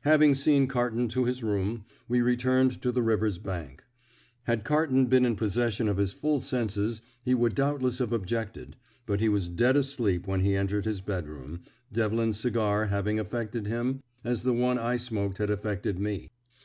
[0.00, 3.84] Having seen Carton to his room, we returned to the river's bank.
[4.42, 8.74] Had Carton been in possession of his full senses he would doubtless have objected,
[9.06, 11.60] but he was dead asleep when he entered his bedroom,
[11.92, 16.32] Devlin's cigar having affected him as the one I smoked had affected me.